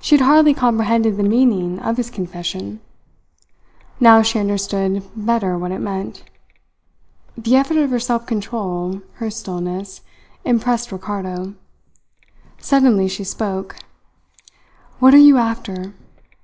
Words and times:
She 0.00 0.16
had 0.16 0.24
hardly 0.24 0.54
comprehended 0.54 1.16
the 1.16 1.24
meaning 1.24 1.80
of 1.80 1.96
his 1.96 2.10
confession. 2.10 2.78
Now 3.98 4.22
she 4.22 4.38
understood 4.38 5.02
better 5.16 5.58
what 5.58 5.72
it 5.72 5.80
meant. 5.80 6.22
The 7.36 7.56
effort 7.56 7.76
of 7.78 7.90
her 7.90 7.98
self 7.98 8.24
control, 8.24 9.02
her 9.14 9.30
stillness, 9.30 10.02
impressed 10.44 10.92
Ricardo. 10.92 11.56
Suddenly 12.58 13.08
she 13.08 13.24
spoke: 13.24 13.78
"What 15.00 15.12
are 15.12 15.16
you 15.16 15.38
after?" 15.38 15.92